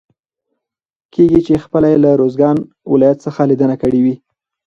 [1.13, 2.57] کېږي چې خپله يې له روزګان
[2.91, 4.15] ولايت څخه ليدنه کړي وي.